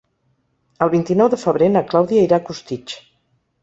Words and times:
El 0.85 0.91
vint-i-nou 0.95 1.31
de 1.35 1.41
febrer 1.43 1.71
na 1.77 1.87
Clàudia 1.93 2.27
irà 2.31 2.43
a 2.43 2.47
Costitx. 2.53 3.03